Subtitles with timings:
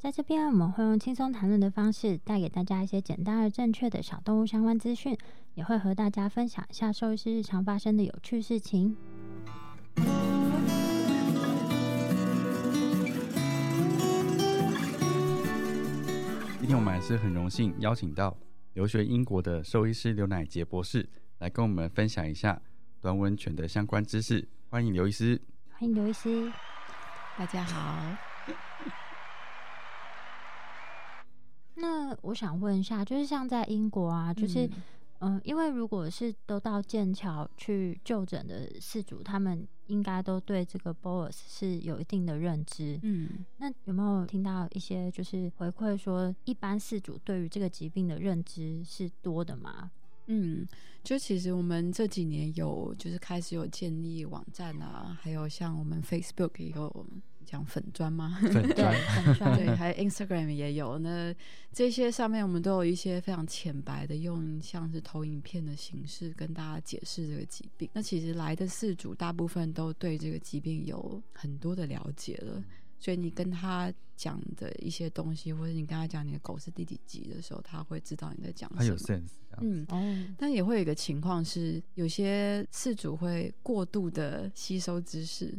[0.00, 5.14] 在这边我们会用轻松谈论的方式带给大家一些简单而正确的小动物相关资讯，
[5.52, 8.96] 也会和大家分享一下兽医师日常发生的有趣事情。
[16.60, 18.34] 今天我们还是很荣幸邀请到。
[18.72, 21.06] 留学英国的兽医师刘乃杰博士
[21.40, 22.58] 来跟我们分享一下
[23.02, 24.48] 短吻犬的相关知识。
[24.70, 25.38] 欢迎刘医师，
[25.72, 26.50] 欢迎刘医师，
[27.36, 28.29] 大家好。
[31.80, 34.68] 那我想问一下，就是像在英国啊，就是。
[35.22, 42.98] 嗯，因为如果是都到剑桥去就诊的事主，他们应该都对这个 BOAS 是有一定的认知。
[43.02, 49.90] 嗯，那有没有听到一些就是回馈说，一般事主对于这个疾病的认知是多的吗？
[50.28, 50.66] 嗯，
[51.04, 57.06] 就其实我们这几年有就是开始有建立网站啊，还有像我们 Facebook 也有。
[57.50, 58.38] 讲粉砖吗？
[58.40, 58.94] 粉 砖，
[59.56, 60.98] 对， 还有 Instagram 也有。
[60.98, 61.34] 那
[61.72, 67.90] 这些上面我们都有一些非常浅白的，用像是投影片的形式跟大家解释这个疾病。
[67.92, 72.62] 那其实来的饲主大部分都对这个疾病有很多的了解了，
[73.00, 78.84] 所以你跟他讲的一些东西，或者你跟他讲你的狗是第几集的时候，他会知道你在讲什么。
[78.84, 80.34] 有 sense，嗯，哦。
[80.38, 85.52] 但也会有一个情况是，有些饲主会过度的吸收知识。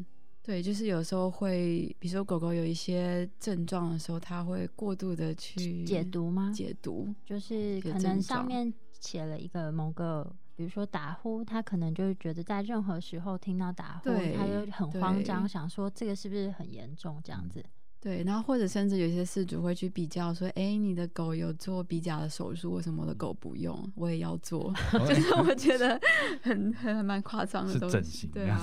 [0.44, 6.52] 对，就是有时候会，比如说狗狗有一些症状的时候，它会过度的去解读吗？
[6.54, 17.64] 解读就是可能上面写了一个某个，比如说打呼，它可能就是觉得在任何时候听到打呼，它就很慌张，想说这个是不是很严重这样子。
[18.00, 23.92] 对，然后或者甚至有些事主会去比较说，哎，你的狗有做鼻甲的手术，为什么我的狗不用？
[23.96, 24.74] 我也要做，
[25.08, 26.02] 就是我觉得
[26.42, 28.60] 很很蛮夸张的东西，对啊。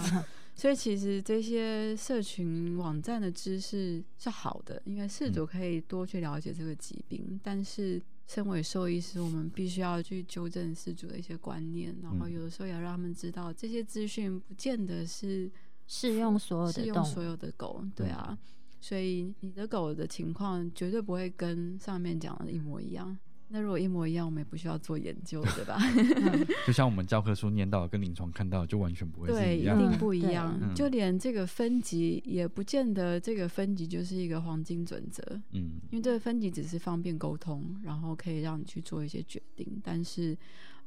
[0.58, 7.38] 所以其实这些社群网站的知识是好的，应该饲主可以多去了解这个疾病。
[7.44, 15.48] 但是，身为兽医师，我们必须要去纠正饲主的一些观念，然后有的时候也要让他们知道，这些资讯不见得是
[15.86, 17.84] 适用所有的适用所有的狗。
[17.94, 18.36] 对啊，
[18.80, 23.16] 所以你的狗的情况绝对不会跟上面讲的一模一样。
[23.50, 25.78] 那如果一模一样，我们也不需要做研究，对吧？
[26.66, 30.74] 就像我们教科书念到跟临床看到，就完全不会对，一定不一样。
[30.74, 35.22] 就连这个分级也不见得，这个分级就是一个黄金准则。
[35.52, 39.80] 嗯，因为这个分级只是方便沟通，然后可以让你去做一些决定。
[39.82, 40.36] 但是，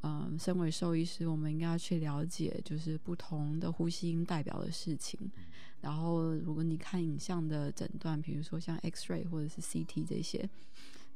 [0.03, 5.19] 嗯，身为兽医师，我们应该要去了解，就是不同的呼吸音代表的事情。
[5.81, 10.47] 然后，如果你看影像的诊断，比如说像 X ray 或者是 CT 这些。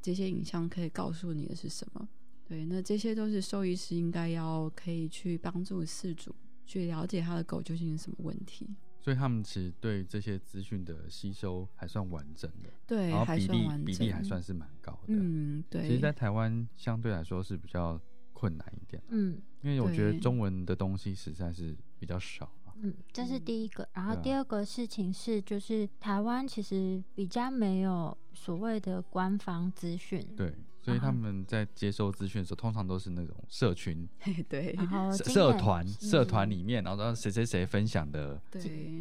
[0.06, 2.08] 这些影像可以告诉你的是什么？
[2.46, 6.32] 对，那这些都是兽医师应该要可以去帮助饲主
[6.64, 8.68] 去了解他的狗究竟是什么问题。
[9.00, 15.08] 所以他们其实对这些资讯的吸收还算完整的，对，然后比例比例还算是蛮高的。
[15.08, 15.88] 嗯，对。
[15.88, 18.00] 其实，在台湾相对来说是比较
[18.32, 22.48] 困难一点，嗯，因为我觉得中文的东西实在是比较少。
[22.82, 23.88] 嗯，这是第一个。
[23.94, 30.26] 然后第二个事情是，就是台湾其实比较没有所谓的官方资讯。
[30.36, 30.52] 对，
[30.82, 34.08] 所以他们在接收资讯的时候，通常都是那种社群，
[34.48, 38.40] 对，然后社团社团里面，然后谁谁谁分享的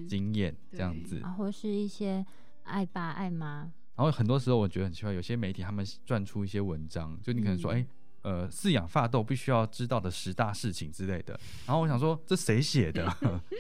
[0.08, 2.26] 经验这样子，然后是一些
[2.64, 3.72] 爱爸爱妈。
[3.96, 7.86] 然后很多时候我觉得很奇怪，有些媒体他们撰出一些文章，就你可能说，哎。
[8.26, 11.40] 呃，饲养发豆必须要知道的十大事情之类的。
[11.68, 13.08] 然后我想说，这谁写的？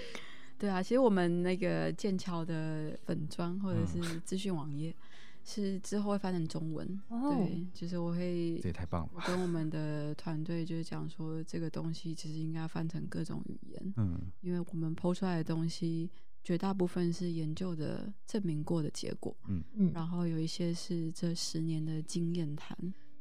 [0.57, 4.95] 对啊，其实我们那个剑桥的粉砖或者是资讯网页，
[5.43, 6.99] 是之后会翻成中文。
[7.09, 9.09] 对，就是我会，这也太棒了。
[9.13, 13.93] 我跟我们的团队就是讲说，这个东西其实应该翻成各种语言。
[13.97, 16.09] 嗯，因为我们剖出来的东西
[16.41, 22.75] 绝大部分是研究的证明过的结果，嗯嗯，然后有一些是这十年的经验谈。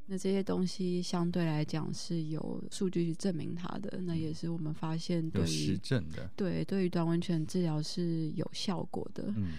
[0.07, 9.25] 那这些东西相对来讲是有数据去证明它的，那也是我们发现有实证的，对，对于短温泉治疗是有效果的。
[9.37, 9.53] 嗯。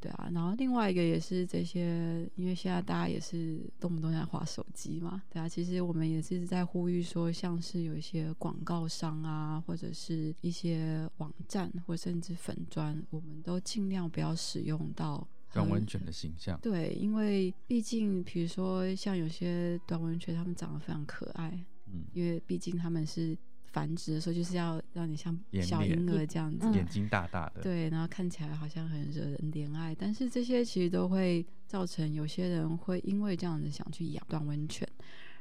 [0.00, 16.58] 对啊，然后另外一个也是这些，因为现在大家也是动不动在划手机嘛，对啊，其实我们也是在呼吁说，像是有一些广告商啊，或者是一些网站，或甚至粉砖，我们都尽量不要使用到短吻犬的形象。
[16.60, 21.50] 对，因为毕竟，比如说像有些短吻犬，它们长得非常可爱，
[21.86, 23.36] 嗯，因为毕竟他们是。
[23.70, 34.88] 繁殖的时候就是要让你像小婴儿这样子，眼睛大大的，对，然后看起来好像很惹人怜爱，但是这些其实都会造成有些人会因为这样子想去养短温泉。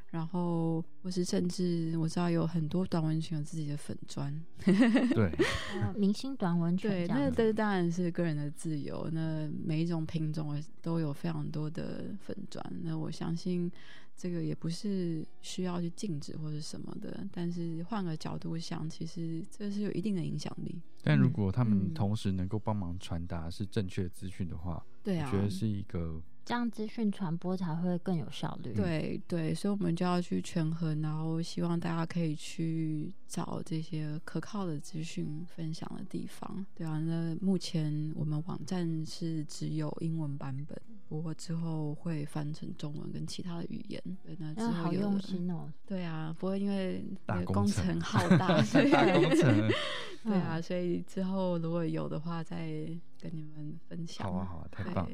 [0.10, 4.34] 然后，或是甚至我知道有很多短文群有自己的粉砖，
[4.64, 5.32] 对，
[5.96, 9.10] 明星短文群，对，那这当然是个人的自由。
[9.12, 13.70] 那每一种品种都有非常多的粉砖，那我相信
[14.16, 17.28] 这个也不是需要去禁止或者什么的。
[17.34, 20.82] 但是换个角度想，其实这是有一定的影响力。
[21.04, 26.22] 但如果他们同时能够帮忙传达是正确资讯的话，对啊，我觉得是一个。
[26.48, 28.74] 这样资讯传播才会更有效率。
[28.74, 36.66] 对对，所以我们就要去权衡，然后希望大家可以去找这些可靠的资讯分享的地方。
[36.74, 44.02] 对啊，那目前我们网站是只有英文版本，不过之后会翻成中文跟其他的语言。
[44.24, 45.70] 对，那之后好用心哦。
[45.86, 47.04] 对啊，不过因为
[47.44, 49.70] 工程浩大， 大工程。
[50.24, 52.58] 对啊，所以之后如果有的话，再
[53.20, 54.26] 跟你们分享。
[54.26, 55.06] 好啊，好啊，太棒。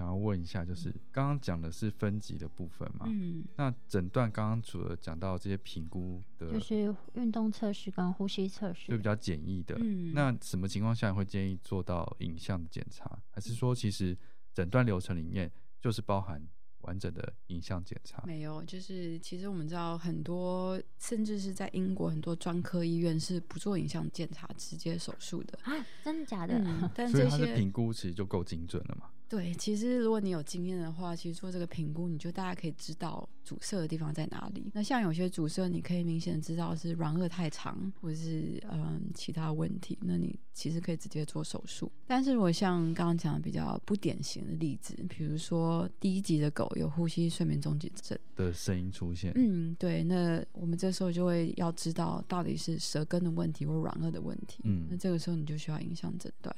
[0.00, 3.04] 想要问一下，就是刚刚讲的是分级的部分嘛？
[3.06, 9.76] 嗯，那诊断刚刚除了讲到这些评估的，就是运动测试跟呼吸测试，就比较简易的。
[9.78, 13.18] 嗯，那什么情况下会建议做到影像的检查？
[13.30, 14.16] 还是说其实
[14.54, 16.42] 诊断流程里面就是包含
[16.80, 18.22] 完整的影像检查？
[18.24, 25.74] 没有，就是其实我们知道很多，甚至是在英国很多专科医院是不做影像检查，直接手术的啊？
[26.02, 26.58] 真的假的？
[26.94, 29.09] 但这些评估其实就够精准了嘛？
[29.30, 34.72] 对，其实如果你有经验的话，其实做这个评估，你就大家可以知道阻塞的地方在哪里。
[34.74, 41.88] 那像有些阻塞，你可以明显知道是软腭太长，或者是嗯其他问题，那你其实可以直接做手术。
[42.08, 54.60] 但是如果像刚刚讲的比较不典型的例子，比如说第一级的狗有呼吸睡眠终止症的声音出现，嗯，对，那我们这时候就会要知道到底是舌根的问题或软腭的问题。
[54.64, 56.52] 嗯，那这个时候你就需要影像诊断。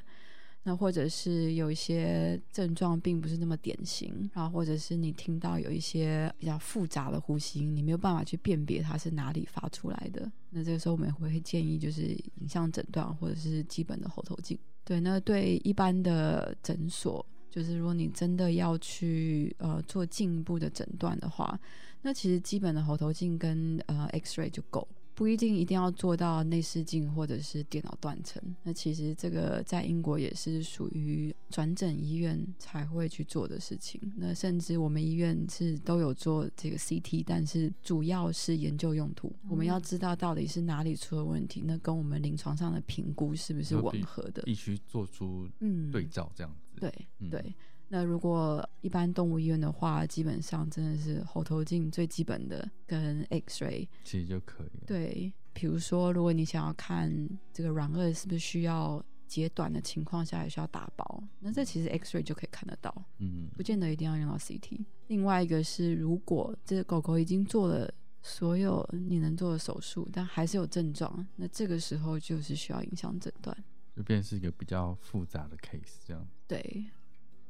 [0.64, 10.30] 那或者是有一些症状并不是那么典型，然后或者是你听到有一些比较复杂的呼吸，你没有办法去辨别它是哪里发出来的。
[10.50, 14.56] 那这个时候我们也会建议就是影像诊断或者是基本的喉头镜。
[14.84, 21.58] 对，那对一般的诊所，就是如果你真的要去呃做进一步的诊断的话，
[22.02, 24.86] 那其实基本的喉头镜跟呃 X ray 就够。
[25.14, 34.00] 不一定一定要做到内视镜或者是电脑断层，那其实这个在英国也是属于转诊医院才会去做的事情。
[34.16, 39.32] 那甚至我们医院是都有做这个 CT，但是主要是研究用途。
[39.48, 46.80] 我们要知道到底是哪里出了问题，那跟我们临床上的评估是不是吻合的，必须做出嗯对照这样子。
[46.80, 46.90] 对
[47.30, 47.54] 对。
[47.94, 54.84] 那如果一般动物医院的话，基本上真的是喉头镜最基本的跟 X ray 其实就可以了。
[54.86, 57.12] 对，比如说如果你想要看
[57.52, 63.05] 这个软腭是不是需要截短的情况下，也需要打包，那这其实 X ray 就可以看得到。
[63.19, 64.82] 嗯，不见得一定要用到 CT。
[65.08, 73.55] 另外一个是，如果这个狗狗已经做了所有你能做的手术，但还是有症状，那这个时候就是需要影像诊断，
[73.94, 76.26] 就变是一个比较复杂的 case 这样。
[76.48, 76.86] 对。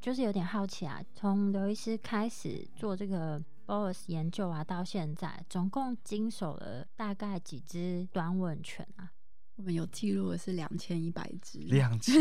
[0.02, 9.12] 就是有点好奇啊，从刘医师开始做这个 BOSS 研究啊，到现在总共经手了大概几只短吻犬啊？
[9.54, 12.21] 我们有记录的是两千一百只，两千。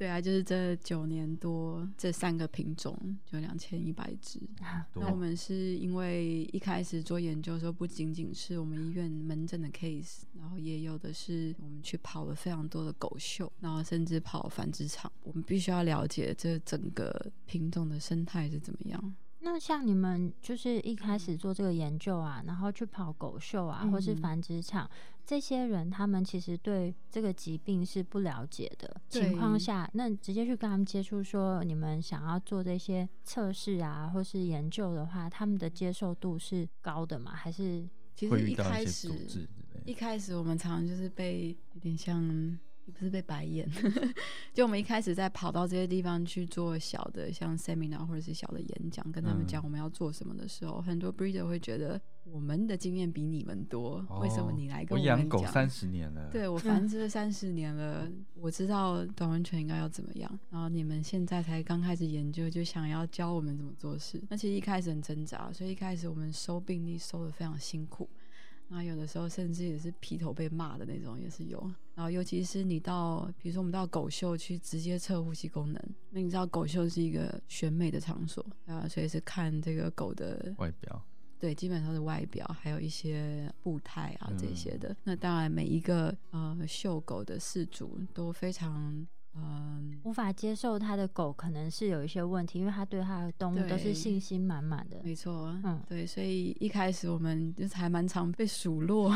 [0.00, 4.40] 对啊，就是这九年多，这三个品种就两千一百只。
[4.94, 15.12] 那我们是因为一开始做研究的时候，不仅仅是我们医院门诊的 case，然后也有的是我们去跑了非常多的狗秀，然后甚至跑繁殖场。
[15.22, 19.14] 我们必须要了解这整个品种的生态是怎么样。
[19.42, 24.90] 那像你们就是一开始做这个研究啊，然后去跑狗秀啊，或是繁殖场，
[25.30, 37.30] 这些人他们其实对这个疾病是不了解的情况下，那直接去跟他们接触，说你们想要做这些测试啊，或是研究的话，他们的接受度是高的吗？
[37.32, 37.88] 还是？
[38.16, 39.08] 其实一开始
[39.84, 42.58] 一开始我们常常就是被有点像。
[42.90, 43.68] 不是被白眼，
[44.52, 68.08] 就我们一开始在跑到这些地方去做小的像 seminar 或者是小的演讲，跟他们讲我们要做什么的时候，很多 breeder 会觉得我们的经验比你们多，为什么你来跟我养狗三十年了，对我繁殖了三十年了，我知道短吻犬应该要怎么样，然后你们现在才刚开始研究，就想要教我们怎么做事，那其实一开始很挣扎，所以一开始我们收病例收的非常辛苦。
[68.72, 71.60] 那有的时候甚至也是劈头被骂的那种，也是有。
[71.96, 81.02] 然后尤其是你到，比如说我们到狗秀去直接测呼吸功能，那你知道狗秀是一个选美的场所啊，所以是看这个狗的外表，
[81.38, 84.96] 对，基本上是外表，还有一些步态啊这些的。
[85.02, 89.06] 那当然每一个呃秀狗的饲主都非常。
[89.34, 95.00] 嗯，无法接受他的狗可能是有一些问题，因为他对他的动物都是信心满满的。
[95.04, 99.14] 没错，嗯，对，所以一开始我们就是还蛮常被数落，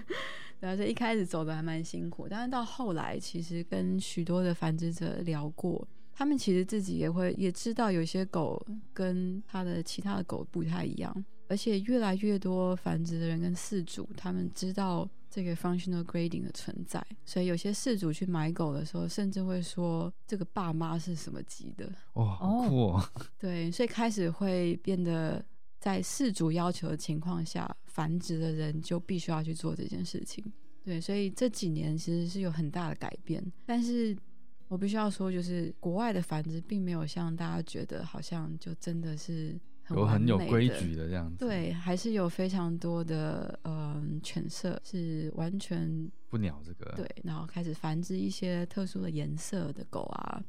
[0.60, 2.26] 对啊，所以一开始走的还蛮辛苦。
[2.28, 15.08] 但是到后来，其实跟许多的繁殖者聊过，他们其实自己也会也知道，有些狗跟他的其他的狗不太一样，而且越来越多繁殖的人跟饲主，他们知道。
[15.36, 23.10] 这个 functional grading 的存在，所以有些事主去买狗的时候，甚至会说这个爸妈是什么级的哇，酷哦！
[23.38, 25.44] 对，所以开始会变得
[25.78, 30.42] 在事主要求的情况下，繁殖的人就必须要去做这件事情。
[30.82, 34.16] 对，所以这几年其实是有很大的改变，但是
[34.68, 39.60] 我必须要说，就是国外的繁殖并没有像大家觉得好像就真的是。
[39.90, 50.42] 有很有规矩的这样子，对，还是有非常多的嗯犬舍是完全不鸟这个，对，然后开始繁殖一些特殊的颜色的狗啊，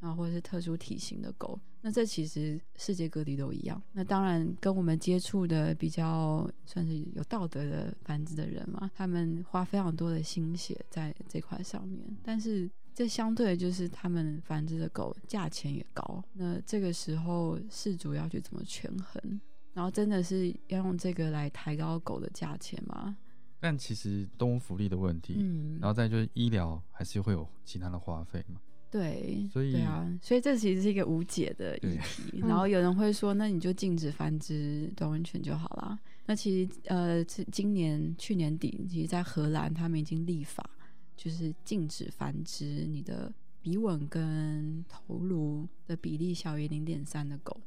[0.00, 3.82] 然后或者是特殊体型的狗，那这其实世界各地都一样。
[3.92, 12.70] 那当然跟我们接触的比较算是有道德的繁殖的人嘛，他们花非常多的心血在这块上面，但是。
[12.94, 19.40] 这相对就是他们繁殖的狗价钱也高，那这个时候饲主要去怎么权衡？
[19.72, 23.16] 然后真的是要用这个来抬高狗的价钱吗？
[23.58, 28.60] 但其实动物福利的问题，嗯，然后再就是医疗还是会有其他的花费嘛？
[28.90, 32.38] 对，所以对啊，所以这其实是一个无解的议题。
[32.46, 35.98] 然后有人会说，那你就禁止繁殖短吻犬就好了。
[36.26, 40.70] 那其实呃，今年去年底，其实在荷兰他们已经立法。
[41.16, 47.58] 就是禁止繁殖你的鼻吻跟头颅的比例小于零点三的狗，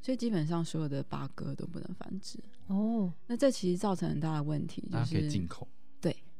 [0.00, 3.12] 所以基本上所有的八哥都不能繁殖哦。
[3.26, 5.68] 那这其实造成很大的问题，就是进口。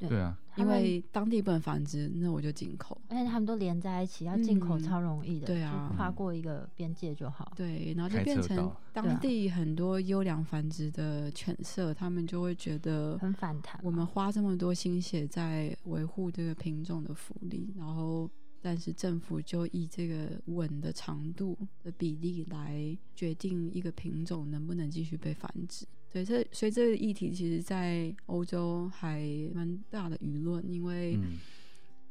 [0.09, 3.01] 对对啊，因为当地不能繁殖，那我就进口。
[3.09, 5.47] 而且他们都连在一起，要进口超容易的。
[5.47, 7.53] 对啊，跨过一个边界就好。
[7.57, 13.81] 对，然后就变成当地很多优良繁殖的犬舍，他们就会觉得很反弹。
[13.83, 18.31] 我们花这么多心血在维护这个品种的福利，然后。
[18.67, 25.85] 但是政府就以这个吻的长度的比例来决定一个品种能不能继续被繁殖。
[26.15, 29.21] 对，这所以这个议题其实，在欧洲还
[29.53, 31.19] 蛮大的舆论，因为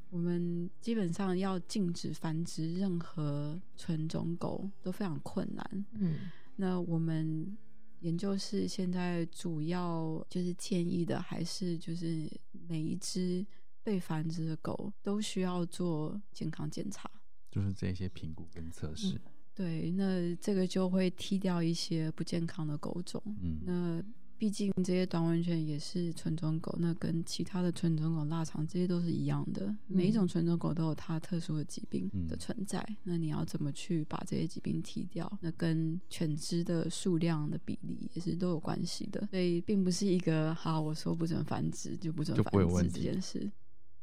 [0.09, 5.85] 我们基本上要禁止繁殖任何纯种狗都非常困难。
[5.93, 7.57] 嗯，那我们
[8.01, 12.29] 研究室现在主要就是建议的，还是就是
[12.67, 13.45] 每一只。
[13.85, 17.11] 被繁殖的狗都需要做健康检查，
[17.51, 19.19] 就是这些评估跟测试。
[19.55, 23.21] 对，那这个就会踢掉一些不健康的狗种。
[23.41, 24.03] 嗯，那。
[24.35, 29.73] 毕竟这些短吻犬也是纯种狗，那跟其他的纯种狗、腊肠这些都是一样的。
[29.87, 32.85] 每一种纯种狗都有它特殊的疾病的存在。
[33.03, 35.31] 那你要怎么去把这些疾病踢掉？
[35.39, 39.25] 那跟犬只的数量的比例也是都有关系的。
[39.31, 43.49] 所以并不是一个好我说不准繁殖就不准繁殖这件事。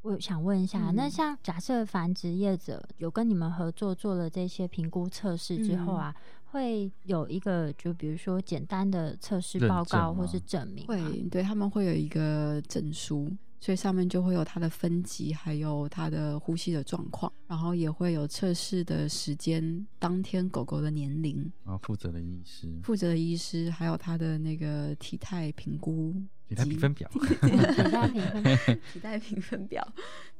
[0.02, 6.14] 我想问一下，那像假设繁殖业者有跟你们合作做了这些评估测试之后啊，
[6.52, 13.30] 会有一个就比如说简单的测试报告或是证明，会对他们会有一个证书，
[13.61, 26.14] 所以上面就会有它的分级，还有它的呼吸的状况，然后也会有测试的时间，当天狗狗的年龄，啊，负责的医师，负责的医师，还有它的那个体态评估。
[26.49, 29.87] 体态评分表， 体态评分， 体态评分表，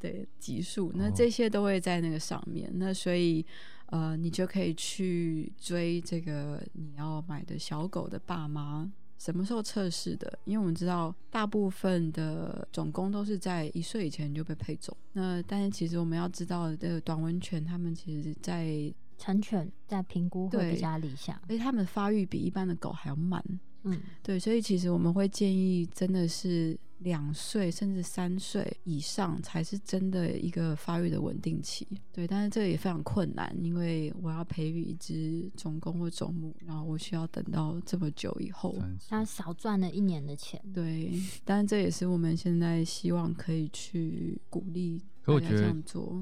[0.00, 2.69] 对级数，那这些都会在那个上面。
[2.75, 3.47] 那所以，
[3.87, 10.39] 呃，你就可以去追这个你要买的小狗的爸妈什么时候测试的？
[10.47, 14.97] 因为我们知道大部分的种公都是在一岁以前就被配种。
[15.12, 23.45] 那但是其实我们要知道，这个短吻犬它们其实，在成犬在评估会比较理想，而且它们发育比一般的狗还要慢。
[23.83, 26.79] 嗯，对，所以其实我们会建议，真的是。
[27.00, 38.75] 两岁甚至三岁以上才是真的一个发育的稳定期，对，但是这个也非常困难，因为我要培育一只种公或种母，然后我需要等到这么久以后，
[39.09, 41.11] 他少赚了一年的钱，对，
[41.45, 45.75] 但是这也是我们现在希望可以去鼓励，可我觉得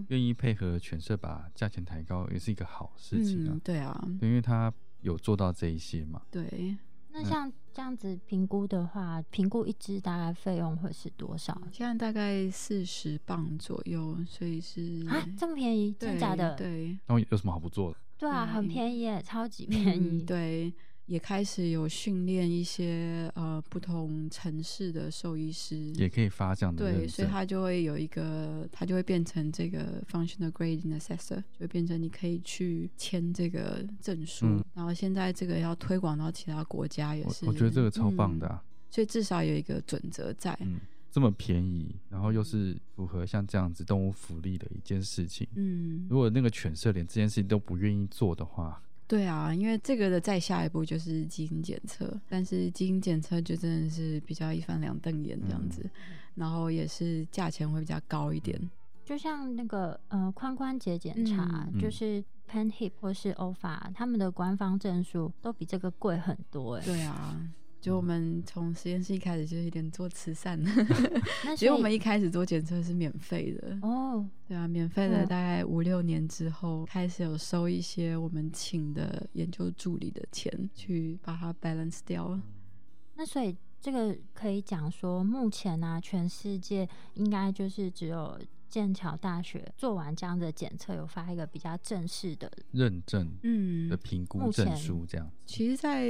[0.09, 6.77] 愿意配合犬舍把价钱抬高也是一个好事情啊，对啊，因为他有做到这一些嘛，对。
[7.23, 11.61] 那像这样子评估的话，评估一只大概费用会是多少？
[11.73, 16.55] 现在大概四十磅左右，所以是啊，这么便宜，真的假的？
[16.55, 16.89] 对。
[17.07, 17.99] 然后有什么好不做的？
[18.19, 20.23] 对啊，很便宜，超级 便宜。
[20.23, 20.73] 对。
[21.09, 34.63] 也开始有训练一些呃不同城市的兽医师，也可以发这样的对，所以他就会有一个，他就会变成这个 functional grading assessor，就会变成你可以去签这个证书。
[34.75, 38.61] 然后现在这个要推广到其他国家也是，我觉得这个超棒的。
[38.91, 40.55] 所以至少有一个准则在。
[40.61, 40.79] 嗯，
[41.11, 45.49] 这么便宜，然后又是符合像这样子动物福利的一件事情。
[45.55, 48.83] 嗯，如果那个犬舍连这件事情都不愿意做的话。
[49.09, 55.89] 对啊，因为这个的再下一步就是基因检测，但是基因检测就真的是比较一翻两瞪眼这样子，
[56.35, 58.61] 然后也是价钱会比较高一点。
[59.05, 66.85] 就像那个呃髋关节检查，就是 Pen Hip 或是 OFA，他们的官方证书都比这个贵很多哎。
[66.85, 67.41] 对啊。
[67.81, 70.59] 就我们从实验室一开始就有点做慈善，
[71.57, 82.43] 其实我们一开始做检测是免费的哦，对啊，免费的，大概五六年之后开始有收一些我们请的研究助理的钱去把它 balance 掉了。
[83.15, 88.39] 那所以这个可以讲说，目前呢，全世界应该就是只有。
[88.69, 95.31] 剑桥大学做完这样的检测，有发一个比较正式的认证，嗯，的评估证书这样。
[95.47, 96.07] 其实，在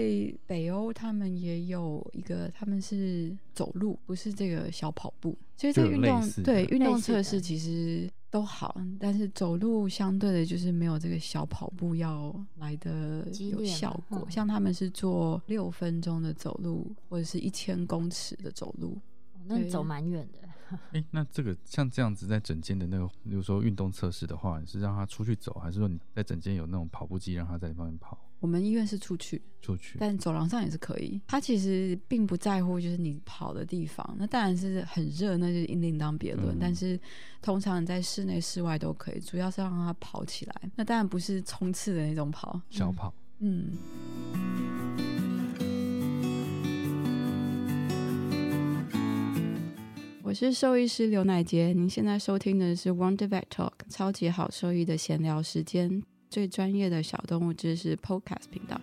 [0.47, 5.37] 北欧，他们也有一个，他们是走路，不是这个小跑步。
[5.57, 14.27] 所以这个运动对运动测试其实都好，但是走路相对的，就是没有这个小跑步要来的有效果。
[14.31, 18.97] 像他们是做六分钟的走路，或者是一千公尺的走路，
[19.47, 20.49] 那走蛮远的。
[20.93, 28.19] 哎，那这个像这样子在整间的那个，比如说运动测试的话，你是让他出去走，还是说你在整间有那种跑步机让他在那边跑？
[28.41, 31.21] 我们医院是出去，出去，但走廊上也是可以。
[31.27, 36.57] 他其实并不在乎就是你跑的地方，那当然是很热，那就另当别论。
[36.61, 36.99] 但是
[37.43, 40.71] 通常在室内、室外都可以，主要是让他跑起来。
[40.77, 43.13] 那当然不是冲刺的那种跑，小跑。
[43.41, 43.77] 嗯。
[50.29, 58.79] 我是兽医师刘乃杰，您现在收听的是 Wonder Vet Talk 超级好兽医的闲聊时间，最专业的小动物知识 Podcast 频道。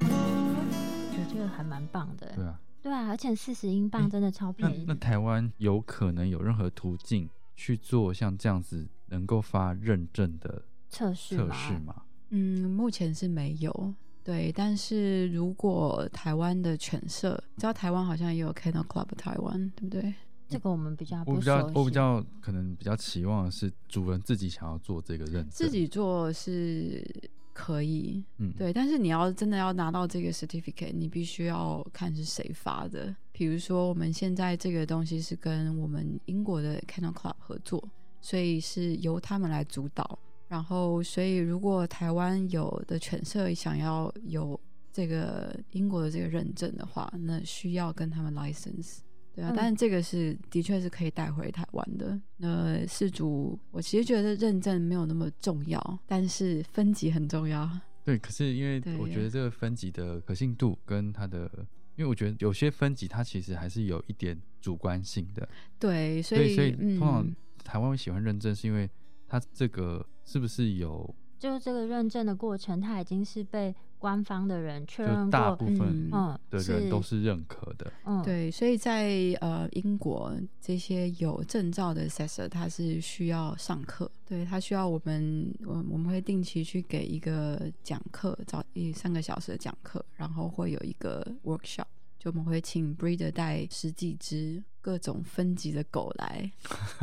[0.00, 4.84] 觉得这个还蛮棒的，对啊，对啊，而且四十英镑真的超便宜。
[4.88, 12.02] 那台湾有可能有任何途径去做像这样子能够发认证的测试测试吗？
[12.30, 13.94] 嗯，目前是没有。
[14.24, 20.14] 对，但是如果台湾的犬舍，你知道台湾好像也有 Kennel Club 台湾，对不对？
[20.48, 27.04] 这个我们比较我比较我比较可能比较期望的是主人自己想要做这个认证，自己做是
[27.52, 28.72] 可以，嗯，对。
[28.72, 33.14] 但是你要真的要拿到这个 certificate，你必须要看是谁发的。
[33.32, 37.82] 比如说我们现在这个东西是跟我们英国的 Kennel Club 合作，
[38.20, 40.18] 所以是由他们来主导。
[40.48, 44.58] 然后，所以如果台湾有的犬舍想要有
[44.92, 48.98] 这个英国的这个认证的话，那需要跟他们 license，
[49.34, 49.52] 对啊。
[49.56, 52.20] 但是这个是的确是可以带回台湾的。
[52.36, 57.68] 那事主，我其实觉得认证没有那么重要，但是分级很重要。
[58.04, 61.50] 对，可是因为我觉得这个分级的可信度跟它的，
[61.96, 65.48] 因为我觉得有些分级它其实还是有一点主观性的。
[65.78, 68.88] 对，所以所以通常台湾会喜欢认证，是因为
[69.28, 70.04] 它这个。
[70.26, 71.14] 是不是有？
[71.38, 76.10] 就是这个认证的过程，它已经是被官方的人确认过，大部分
[76.48, 77.92] 的人都是认可的。
[78.06, 80.32] 嗯，对，所以在呃英国，
[80.62, 91.84] 这些有证照的 assessor，他是需要上课，对他需要我们，我我们会定期去给一个讲课，早一三个小时的讲课，然后会有一个 workshop。
[92.24, 96.50] 就我们会请 breeder 带十几只各种分级的狗来，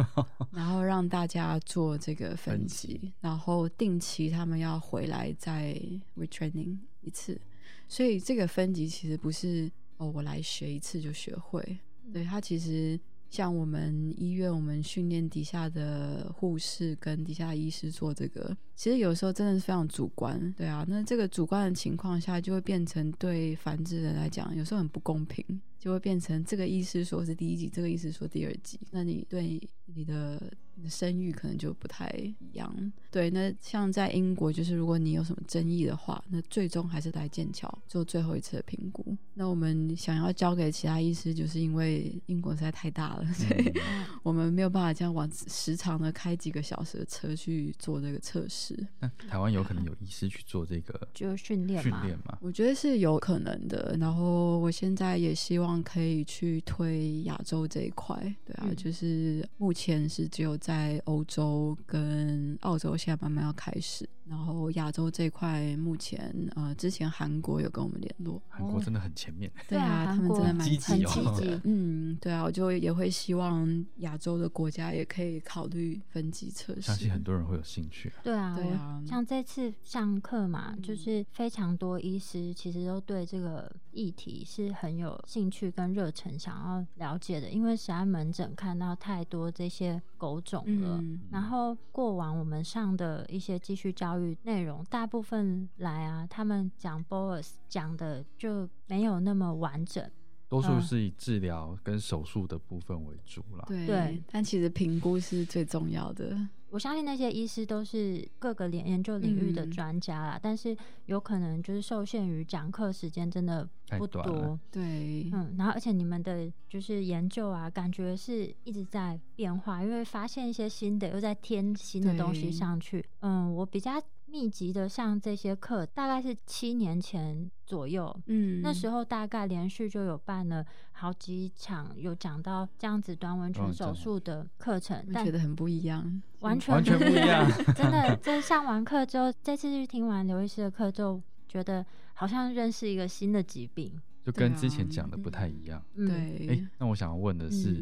[0.52, 5.80] 然后让大家做这个分级，然后定期他们要回来再
[6.18, 7.40] retraining 一次。
[7.88, 11.78] 所以这个分级其实不是哦，我来学一次就学会。
[12.12, 13.00] 对，它其实
[13.32, 20.86] 像我们医院，我们训练底下的护士跟底下医师做这个，其实有时候真的是非常主观，对啊。
[20.86, 25.44] 那这个主观的情况下，就会变成对繁殖人来讲，有时候很不公平。
[25.82, 30.39] 就会变成这个医师说是第一集，这个医师说第二集，那你对你的
[30.88, 32.08] 声誉可能就不太
[32.39, 32.94] 一样。
[33.10, 39.17] 对，那像在英国，就是如果你有什么争议的话，那最终还是来剑桥做最后一次的评估。
[39.34, 43.74] 那我们想要交给其他医师，就是因为英国实在太大了， 所以
[44.22, 48.88] 我们没有办法这样往时常的开几个小时的车去做这个测试。
[49.00, 52.38] 那台湾有可能有医师去做这个就训练训练吗？
[52.39, 53.98] 我觉得是有可能的。
[54.00, 55.71] 然后我现在也希望。
[55.84, 64.10] 可以去推亚洲这一块，对啊，就是目前是只有在欧洲跟澳洲，现在慢慢要开始。
[64.32, 78.10] 然后亚洲这块目前呃，之前韩国有跟我们联络，韩国真的很前面，对啊，他们真的蛮积极哦，嗯，对啊，我就也会希望亚洲的国家也可以考虑分级测试，相信很多人会有兴趣。
[78.24, 94.21] 对啊，对啊，像这次上课嘛，就是非常多医师其实都对这个议题是很有兴趣跟热忱，想要了解的，因为实在门诊看到太多这些狗种了，然后过往我们上的一些继续教育。
[94.44, 100.10] 内容大部分来啊，他们讲 BOAS 讲的就没有那么完整，
[100.48, 103.66] 多数是以治疗跟手术的部分为主了。
[103.68, 106.38] 对，但其实评估是最重要的。
[106.72, 114.60] 我相信那些医师都是各个研研究领域的专家啦，但是有可能就是受限于讲课时间真的不多。
[114.72, 123.06] 对，嗯，然后而且你们的就是研究啊，感觉是一直在变化，因为发现一些新的，又在添新的东西上去。
[123.20, 124.02] 嗯，我比较。
[124.32, 128.17] 密集的上这些课，大概是七年前左右。
[128.28, 137.46] 嗯，那时候大概连续就有办了好几场，有讲到这样子端温泉手术的课程，但觉得很不一样，完全完全不一样。
[137.76, 145.84] 真的，在上完课之后，这次去听完刘医师的课，就觉得好像认识一个新的疾病，就跟之前讲的不太一样。
[145.96, 147.74] 对，哎，那我想问的是，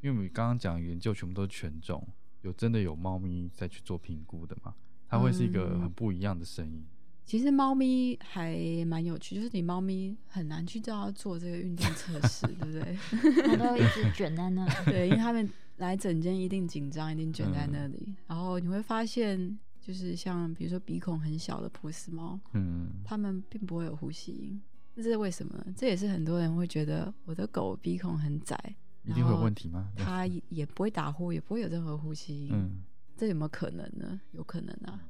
[0.00, 2.04] 因为我们刚刚讲研究全部都是犬种，
[2.40, 4.74] 有真的有猫咪再去做评估的吗？
[5.12, 6.82] 它会是一个很不一样的声音。
[7.26, 12.96] 其实猫咪还蛮有趣，就是你猫咪很难去叫它做这个运动测试，对不对？
[13.46, 14.66] 它都一直卷在那。
[14.86, 15.46] 对，因为它们
[15.76, 18.14] 来整间一定紧张，一定卷在那里。
[18.26, 24.58] 然后你会发现，就是像比如说鼻孔很小的波斯猫，嗯，它们并不会有呼吸音。
[24.94, 25.62] 那这是为什么？
[25.76, 28.58] 这也是很多人会觉得我的狗鼻孔很窄，
[29.04, 29.90] 一定会有问题吗？
[29.94, 32.50] 它也不会打呼，也不会有任何呼吸音。
[32.52, 32.82] 嗯。
[33.22, 34.20] 这有没有可能呢？
[34.32, 35.00] 有可能啊，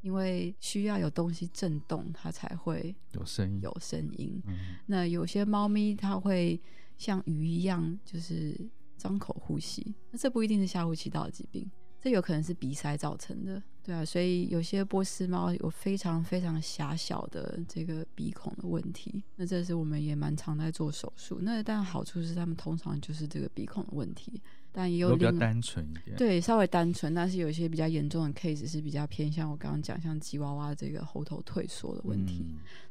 [0.00, 3.60] 因为需要有东西震动，它才会有声音。
[3.60, 4.40] 有声音。
[4.86, 6.62] 那有些猫咪它会
[6.96, 8.56] 像鱼一样，就是
[8.96, 9.96] 张口呼吸。
[10.12, 11.68] 那这不一定是下呼吸道的疾病，
[12.00, 13.60] 这有可能是鼻塞造成的。
[13.82, 19.24] 对啊，所以有些波斯猫有非常非常狭小的这个鼻孔的问题。
[19.34, 21.40] 那这是我们也蛮常在做手术。
[21.42, 24.40] 那但好处是，它们通常就是这个鼻孔的问题。
[24.78, 32.44] 但也有比较单纯一点，对，稍微单纯，但是有一些比较严重的 case 是比较偏向我刚刚讲，像吉娃娃这个喉头退缩的问题。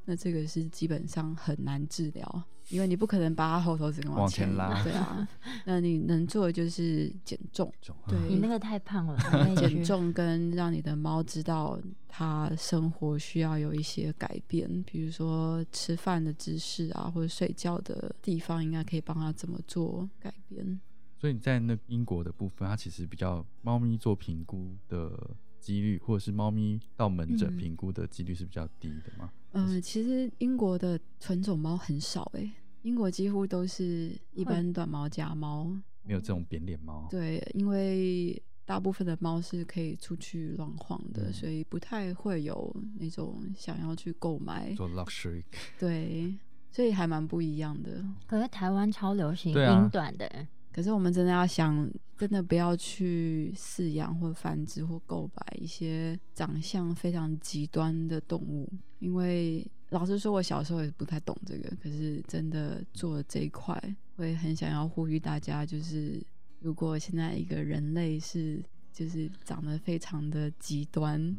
[0.04, 5.28] 那这个是基本上很难治疗，因为你不可能把它喉头整个往前拉，对啊。
[5.64, 7.72] 那你能做的就是减重，
[8.08, 9.16] 对你那个太胖了，
[9.56, 20.80] 减重跟让你的猫知道它生活需要有一些改变，比如说吃饭的姿势啊，或者睡觉的地方，应该可以帮它怎么做改变。
[21.18, 29.32] 所以你在那英国的部分，它其实比较猫咪做评估的几率，或者是猫咪到门诊评估的几率是比较低的吗？
[29.54, 32.52] 嗯，其实英国的纯种猫很少诶，
[32.84, 35.66] 英国几乎都是一般短毛家猫，
[36.04, 37.08] 没有这种扁脸猫。
[37.10, 45.44] 对，因为大部分的猫是可以出去乱晃的，所以不太会有那种想要去购买做 luxury。
[45.80, 46.38] 对，
[46.70, 48.06] 所以还蛮不一样的。
[48.28, 50.48] 可是台湾超流行英短的。
[50.76, 61.74] 可是我们真的要想，真的不要去饲养或繁殖或购买一些长相非常极端的动物，因为老实说，我小时候也不太懂这个。
[61.82, 63.82] 可是真的做这一块，
[64.18, 66.22] 会很想要呼吁大家，就是
[66.60, 68.62] 如果现在一个人类是
[68.92, 71.34] 就是长得非常的极端。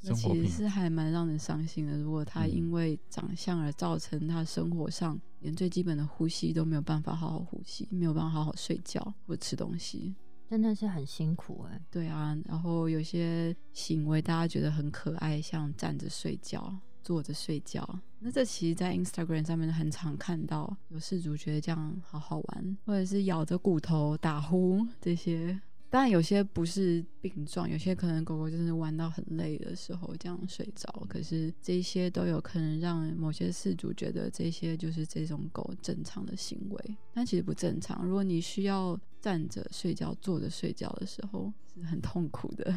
[0.00, 1.98] 那其实是还蛮让人伤心的。
[1.98, 10.14] 如果他因为长相而造成他生活上连最基本的呼吸都没有办法好好呼吸，没有办法好好睡觉或吃东西，
[10.48, 11.80] 真的是很辛苦哎。
[11.90, 18.00] 对啊，然后有些行为大家觉得很可爱，像站着睡觉，坐着睡觉。
[18.20, 25.60] 那这其实，在 Instagram 上面很常看到，有事主觉得这样好好玩，或者是咬着骨头打呼这些。
[25.90, 31.06] 当然，有些不是病状，有些可能狗狗就是玩到很累的时候这样睡着。
[31.08, 38.04] 可是这些都有可能让某些饲主觉得这些就是这种狗正常的行为，但其实不正常。
[38.04, 42.74] 如果你需要站着睡觉、坐着睡觉的时候，是很痛苦的。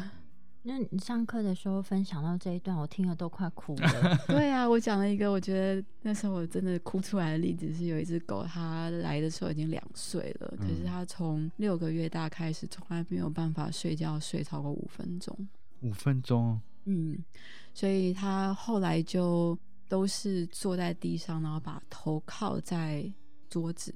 [0.64, 4.18] 那你上课的时候分享到这一段，我听了都快哭了。
[4.28, 15.36] 对啊，我讲了一个我觉得那时候我真的哭出来的例子，是有一只狗，它来的时候已经两岁了，可是它从六个月大开始，从来没有办法睡觉睡超过五分钟。
[15.80, 16.60] 五分钟？
[16.84, 17.18] 嗯，
[17.74, 23.04] 所以它后来就都是坐在地上，然后把头靠在
[23.48, 23.92] 桌子，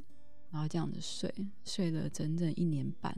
[0.51, 1.33] 然后这样子睡，
[1.65, 3.17] 睡了整整一年半。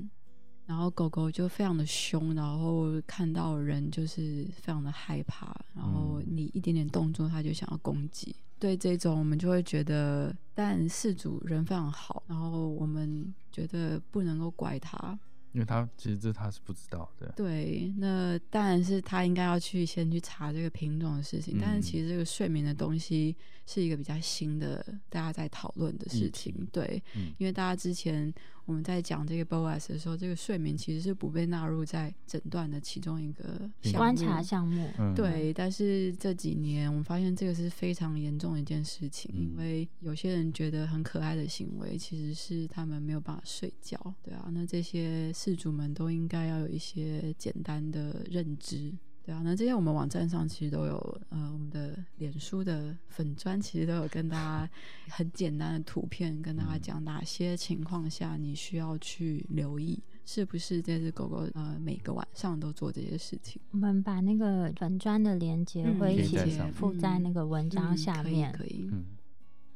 [0.68, 8.36] 然后狗狗就非常的凶，然后看到人就是非常的害怕，然后你一点点动作，它就想要攻击。
[8.58, 15.18] 对这种，我们就会觉得，但事主人非常好，然后我们觉得不能够怪他。
[15.52, 17.32] 因为他其实这他是不知道的。
[17.34, 21.56] 对，那当然是他应该要去先去查这个品种的事情。
[21.58, 26.54] 但是其实这个睡眠的东西是一个比较新的，大家在讨论的事情。
[26.70, 27.02] 对，
[27.38, 28.32] 因为大家之前
[28.68, 34.88] 我们在讲这个 BOS 的时候，这个睡眠其实是不被纳入在诊断的其中一个观察项目。
[35.16, 43.98] 对，但是这几年我们发现这个是非常严重的一件事情，因为有些人觉得很可爱的行为，其实是他们没有办法睡觉。
[44.22, 45.32] 对啊，那这些。
[45.32, 48.92] 事主们都应该要有一些简单的认知，
[49.28, 49.42] 对啊。
[49.44, 54.70] 那这些我们网站上其实都有，呃，我们的脸书的粉砖其实都有跟大家
[55.14, 63.60] 很简单的图片，跟大家讲哪些情况下你需要去留意，是不是这只狗狗呃每个晚上都做这些事情。
[63.72, 66.38] 我们把那个粉砖的连接会一起
[66.72, 68.88] 附在那个文章下面，可以。
[68.90, 69.04] 嗯，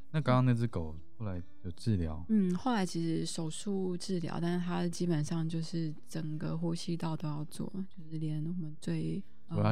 [0.09, 0.95] 那刚刚那只狗。
[1.19, 9.23] 后来有治疗，嗯，后来其实手术治疗，但是它基本上就是整个呼吸道都要做，就是连我们最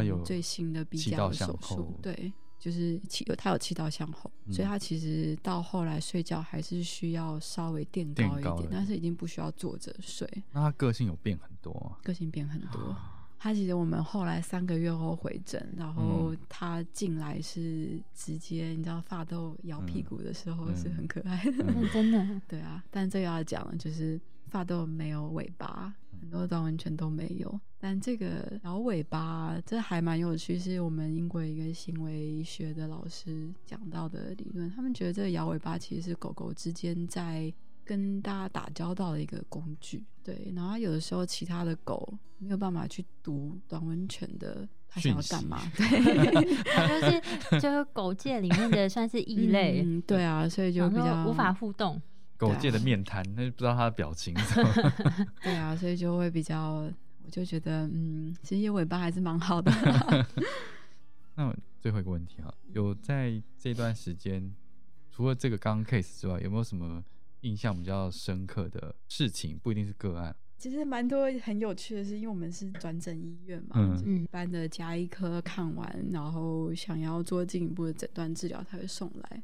[0.05, 10.27] 有最新的鼻夹手术，对，就是气有他有气道向后，所以他其实到后来睡觉还是需要稍微垫高一点，但是已经不需要坐着睡。
[10.51, 12.95] 那他个性有变很多，个性变很多。
[13.43, 22.41] 他其实我们后来三个月后回诊，然后他进来是直接，你知道发豆摇屁股的时候是很可爱的，真的。
[22.47, 27.59] 对啊，但这个要讲，就是发豆没有尾巴，很多短纹犬都没有。
[27.81, 34.69] 但这个摇尾巴，这还蛮有趣，是我们英国一个行为学的老师讲到的理论。
[34.69, 37.53] 他们觉得这个摇尾巴其实是狗狗之间在。
[37.83, 40.53] 跟大家打交道的一个工具，对。
[40.55, 51.99] 然后有的时候，其他的狗没有办法去读短吻犬的它想要干嘛， 对，就是就是狗界里面的算是异类， 嗯对啊，所以就比较无法互动。
[52.37, 54.33] 狗界的面瘫，那就不知道它的表情。
[55.43, 56.87] 对啊，所以就会比较，
[57.23, 59.71] 我就觉得，嗯，其实尾巴还是蛮好的。
[61.35, 64.53] 那最后一个问题啊，有在这段时间，
[65.11, 67.03] 除了这个刚 case 之外，有没有什么？
[67.41, 73.69] 印象比较深刻的事情不一定是个案，其实蛮多很有趣的是，因为我们是转诊医院嘛，
[74.05, 79.41] 嗯，一般的加医科看完，然后想要做进一步的诊断治疗，他会送来。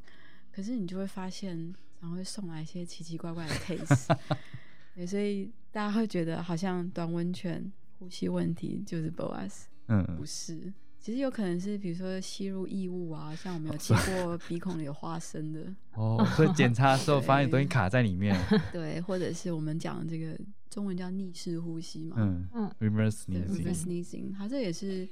[0.52, 4.16] 可是你就会发现，常会送来一些奇奇怪怪的 case，
[4.98, 10.74] 对，所以大家会觉得好像短温泉呼吸问题就是 BOAS，嗯，不是。
[11.00, 18.36] 其实有可能是，比如说吸入异物啊，像我们有吸过鼻孔里有花生的哦，所以检查的时候发现东西卡在里面。
[18.74, 20.36] 对，或者是我们讲这个
[20.68, 25.08] 中文叫逆式呼吸嘛，嗯嗯，reverse sneezing，reverse sneezing，它这也是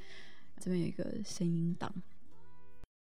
[0.59, 1.93] 这边有一个声音档。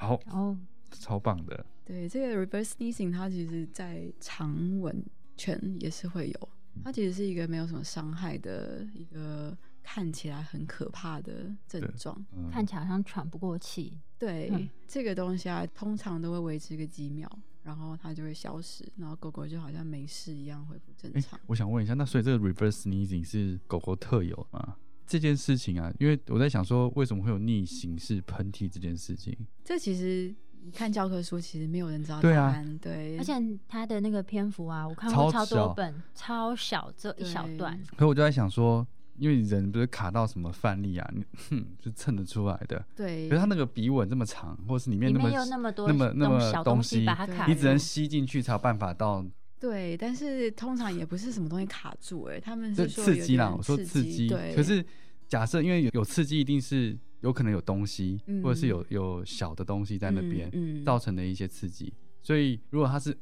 [0.00, 0.58] 好，哦，
[0.90, 1.64] 超棒的。
[1.84, 5.04] 对，这个 reverse sneezing 它其实，在长吻。
[5.36, 6.48] 犬也是会有，
[6.84, 12.14] 它其实是一个没有什么伤害的一个看起来很可怕的症状，
[12.52, 13.98] 看起来好像喘不过气。
[14.18, 17.26] 对，这个东西啊，通常都会维持个几秒，
[17.62, 21.40] 然后它就会消失，然后狗狗就好像没事一样恢复正常。
[21.46, 24.76] 我想问一下，那所以这个 reverse sneezing 是狗狗特有吗？
[25.10, 29.36] 这件事情啊，因为我在想说，为什么会有逆行式喷嚏这件事情？
[29.64, 30.32] 这其实。
[30.62, 32.78] 你看教科书，其实没有人知道答案。
[32.80, 33.32] 对，而且
[33.66, 37.80] 它的那个篇幅啊，我看过超多本，超小这一小段。
[37.96, 41.10] 可我就在想说，因为人不是卡到什么范例啊，
[41.48, 42.84] 哼，就蹭得出来的。
[42.94, 43.26] 对。
[43.30, 49.24] 可是它那个鼻吻这么长，或是里面那么那么多那么那么东西，把它卡，你只能吸进去才有办法到
[49.60, 54.54] 对，但是通常也不是什么东西卡住，哎，他们是刺激啦，我说刺激，对。
[54.56, 54.82] 可是
[55.28, 61.92] 假设因为有有刺激，一定是有可能有东西，或者是有有小的东西在那边嗯造成的一些刺激。
[62.22, 63.16] 所以如果它是，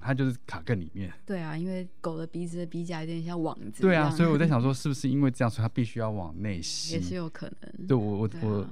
[0.00, 1.12] 它就是卡更里面。
[1.24, 3.82] 对啊，因为狗的鼻子的鼻甲有点像网子。
[3.82, 6.94] 对啊，所以我在 想说，是不是因为这样，所以它必须要往内吸？
[6.94, 7.86] 也是有可能。
[7.86, 8.66] 对我我我。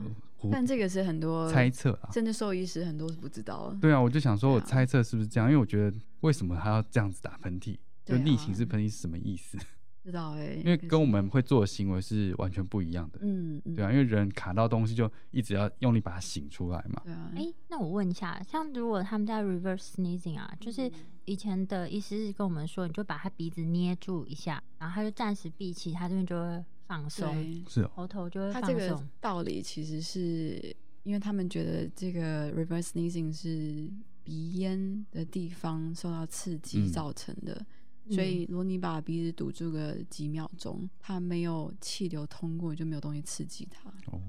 [0.51, 3.77] 但这个是很多猜测啊，甚至兽医师很多是不知道的。
[3.81, 5.49] 对啊，我就想说，我猜测是不是这样？
[5.51, 7.77] 因为我觉得，为什么他要这样子打喷嚏？
[8.05, 9.59] 就逆行式喷嚏是什么意思？
[10.03, 13.19] 知道哎，因为跟我们会做的行为是完全不一样的。
[13.23, 17.03] 嗯，对啊，因为人卡到东西就一直要用力把它醒出来嘛。
[17.05, 17.31] 对啊。
[17.37, 20.91] 哎，那我问一下，像如果他们在 reverse sneezing 啊，就是
[21.27, 28.63] 以前的医师跟我们说，你就把他鼻子捏住一下，然后他就暂时闭气，他这边就会放松，是喉头就会放松。
[28.63, 30.77] 他这个道理其实是。
[31.03, 33.91] 因为他们觉得这个 reverse sneezing 是
[34.23, 37.67] 鼻咽的地方受到刺激造成的，
[38.11, 43.89] 所以如果你把鼻子堵住个几秒钟，它没有气流通过，就没有东西刺激它。
[44.13, 44.21] 哦。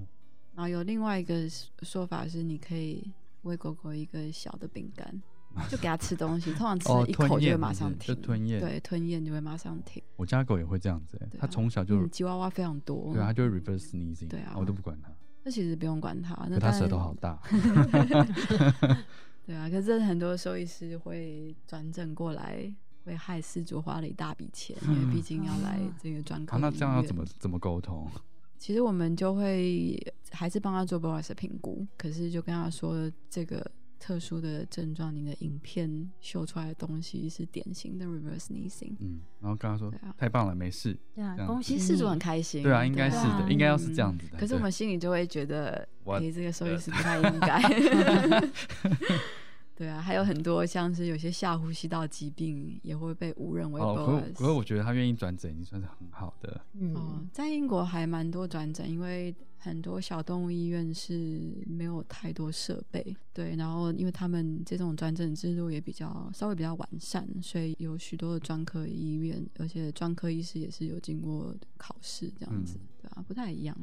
[0.54, 1.46] 然后有另外一个
[1.82, 5.22] 说法是，你可以喂狗狗一个小的饼干，
[5.70, 10.02] 就给它吃东西，通常吃一口就会马上停，吞咽，对，吞咽就会马上停。
[10.16, 15.10] 我家狗也会这样子，它从小就吉娃娃非常多，对，它就会 reverse sneezing，对啊，我都不管它。
[15.44, 17.40] 那其实不用管它，那它舌头好大。
[19.44, 22.72] 对啊，可是很多兽医师会转正过来，
[23.04, 26.56] 会害事主花了一大笔钱，因为毕竟要来这个专科。
[26.58, 28.08] 那这样要怎么怎么沟通？
[28.56, 33.68] 其实我们就会还是帮他做 BOAS 评估，可是就跟他说这个。
[34.02, 38.96] 特殊的症状，你的影片秀出来的东西是典型的 reverse sneezing。
[38.98, 40.98] 嗯，然后跟他说太棒了，没事。
[41.14, 42.64] 对啊，恭喜事主很开心。
[42.64, 44.38] 对啊，应该是的，应该要是这样子的。
[44.38, 47.62] 可是我们心里就会觉得，哎，这个收益是不太应该。
[49.74, 53.80] 对啊，还有很多像是有些下呼吸道疾病也会被误认为。
[53.80, 56.60] 哦，可可我觉得他愿意转诊已经算是很好的。
[56.74, 63.16] 嗯，在英国还蛮多转诊，因为很多小动物医院是没有太多设备。
[63.32, 73.74] 对，然后因为他们这种转诊制度也比较稍微比较完善，所以有许多的专科医院，而且专科医师也是有经过考试这样子，对啊，不太一样。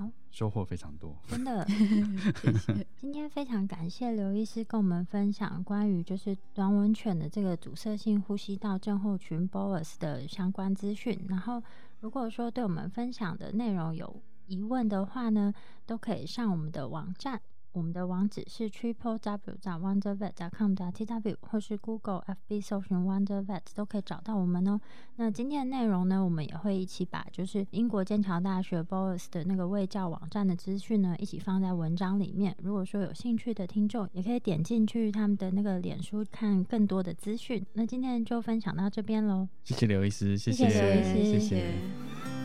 [0.00, 1.62] 好，收获非常多，真的。
[2.96, 11.22] 今天非常感谢刘医师跟我们分享关于就是短吻犬的这个阻塞性呼吸道症候群 （BOAS） 的相关资讯。
[11.28, 11.62] 然后，
[12.00, 15.52] 如果说对我们分享的内容有疑问的话呢，
[15.84, 17.38] 都可以上我们的网站。
[17.72, 24.80] 我们的网址是 triple w 点 wondervet 点 com 点 tw，或是 Google FB 搜寻 Wondervet 都可以找到我们哦。
[25.16, 32.56] 那今天的内容呢，我们也会一起把就是英国剑桥大学 BOAS 的那个卫教网站的资讯呢，一起放在文章里面。
[32.62, 37.64] 如果说有兴趣的听众，也可以点进去他们的那个脸书看更多的资讯。
[37.74, 42.39] 那今天就分享到这边喽，谢谢刘医师，谢谢刘医师，谢谢。